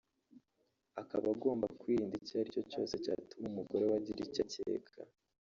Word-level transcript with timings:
akaba 1.01 1.25
agomba 1.35 1.65
kwirinda 1.79 2.15
icyo 2.21 2.35
aricyo 2.39 2.61
cyose 2.71 2.93
cyatuma 3.03 3.45
umugore 3.51 3.83
we 3.89 3.95
agira 3.99 4.19
icyo 4.27 4.41
akeka 4.45 4.93